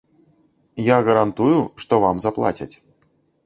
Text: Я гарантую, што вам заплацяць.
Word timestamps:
Я 0.85 0.97
гарантую, 1.11 1.59
што 1.87 2.03
вам 2.07 2.25
заплацяць. 2.27 2.71